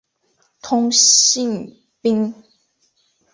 [0.63, 2.33] 通信兵。